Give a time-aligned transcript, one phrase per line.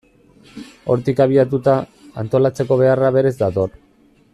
[0.93, 1.77] Hortik abiatuta,
[2.23, 3.79] antolatzeko beharra berez dator.